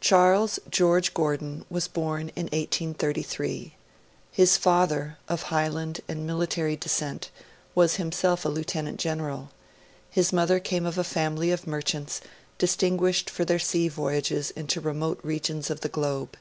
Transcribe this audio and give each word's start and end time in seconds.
Charles 0.00 0.60
George 0.70 1.12
Gordon 1.12 1.64
was 1.68 1.88
born 1.88 2.28
in 2.36 2.44
1833. 2.52 3.74
His 4.30 4.56
father, 4.56 5.18
of 5.28 5.42
Highland 5.50 6.02
and 6.06 6.24
military 6.24 6.76
descent, 6.76 7.30
was 7.74 7.96
himself 7.96 8.44
a 8.44 8.48
Lieutenant 8.48 9.00
General; 9.00 9.50
his 10.08 10.32
mother 10.32 10.60
came 10.60 10.86
of 10.86 10.98
a 10.98 11.02
family 11.02 11.50
of 11.50 11.66
merchants, 11.66 12.20
distinguished 12.58 13.28
for 13.28 13.44
their 13.44 13.58
sea 13.58 13.88
voyages 13.88 14.52
into 14.52 14.80
remote 14.80 15.18
regions 15.24 15.68
of 15.68 15.80
the 15.80 15.88
Globe. 15.88 16.36